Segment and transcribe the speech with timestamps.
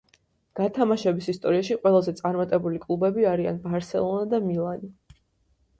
[0.59, 4.93] გათამაშების ისტორიაში, ყველაზე წარმატებული კლუბები არიან „ბარსელონა“ და „მილანი“.